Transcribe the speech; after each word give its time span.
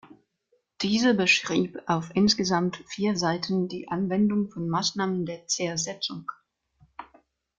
Diese 0.81 1.13
beschrieb 1.13 1.79
auf 1.85 2.09
insgesamt 2.15 2.77
vier 2.87 3.15
Seiten 3.15 3.67
die 3.67 3.87
„Anwendung 3.89 4.49
von 4.49 4.67
Maßnahmen 4.67 5.27
der 5.27 5.45
Zersetzung“. 5.45 6.25